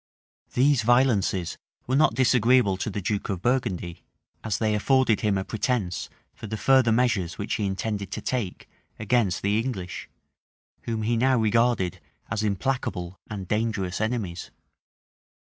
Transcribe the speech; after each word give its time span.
[*] 0.29 0.53
These 0.55 0.81
violences 0.81 1.59
were 1.85 1.95
not 1.95 2.15
disagreeable 2.15 2.75
to 2.75 2.89
the 2.89 3.03
duke 3.03 3.29
of 3.29 3.43
Burgundy; 3.43 4.01
as 4.43 4.57
they 4.57 4.73
afforded 4.73 5.21
him 5.21 5.37
a 5.37 5.45
pretence 5.45 6.09
for 6.33 6.47
the 6.47 6.57
further 6.57 6.91
measures 6.91 7.37
which 7.37 7.53
he 7.53 7.67
intended 7.67 8.09
to 8.13 8.19
take 8.19 8.67
against 8.97 9.43
the 9.43 9.59
English, 9.59 10.09
whom 10.85 11.03
he 11.03 11.15
now 11.17 11.37
regarded 11.37 11.99
as 12.31 12.41
implacable 12.41 13.19
and 13.29 13.47
dangerous 13.47 14.01
enemies. 14.01 14.49